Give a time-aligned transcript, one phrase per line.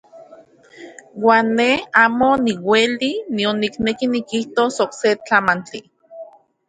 [1.25, 1.67] Uan ne
[2.03, 5.79] amo niueli nion nikneki nikijtos okse tlamantli.